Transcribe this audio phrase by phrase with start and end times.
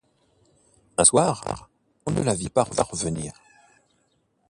[0.97, 1.69] Un soir,
[2.07, 3.33] on ne la vit pas revenir.